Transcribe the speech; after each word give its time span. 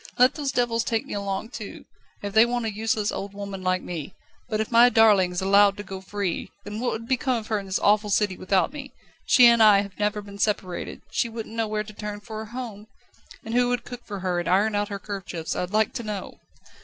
Let 0.17 0.33
those 0.33 0.51
devils 0.51 0.83
take 0.83 1.05
me 1.05 1.13
along 1.13 1.49
too, 1.49 1.85
if 2.23 2.33
they 2.33 2.43
want 2.43 2.65
a 2.65 2.73
useless, 2.73 3.11
old 3.11 3.35
woman 3.35 3.61
like 3.61 3.83
me. 3.83 4.15
But 4.49 4.59
if 4.59 4.71
my 4.71 4.89
darling 4.89 5.31
is 5.31 5.41
allowed 5.43 5.77
to 5.77 5.83
go 5.83 6.01
free, 6.01 6.49
then 6.63 6.79
what 6.79 6.91
would 6.93 7.07
become 7.07 7.37
of 7.37 7.47
her 7.49 7.59
in 7.59 7.67
this 7.67 7.77
awful 7.77 8.09
city 8.09 8.35
without 8.35 8.73
me? 8.73 8.93
She 9.27 9.45
and 9.45 9.61
I 9.61 9.81
have 9.81 9.99
never 9.99 10.23
been 10.23 10.39
separated; 10.39 11.03
she 11.11 11.29
wouldn't 11.29 11.53
know 11.53 11.67
where 11.67 11.83
to 11.83 11.93
turn 11.93 12.19
for 12.19 12.41
a 12.41 12.47
home. 12.49 12.87
And 13.45 13.53
who 13.53 13.69
would 13.69 13.85
cook 13.85 14.03
for 14.03 14.21
her 14.21 14.39
and 14.39 14.47
iron 14.49 14.73
out 14.73 14.89
her 14.89 14.97
kerchiefs, 14.97 15.55
I'd 15.55 15.69
like 15.69 15.93
to 15.93 16.01
know?" 16.03 16.39